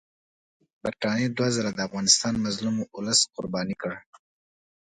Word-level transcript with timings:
برټانیې 0.81 1.27
دوه 1.37 1.47
ځله 1.55 1.71
د 1.75 1.79
افغانستان 1.87 2.33
مظلوم 2.45 2.77
اولس 2.95 3.19
قرباني 3.35 3.75
کړ. 3.81 3.91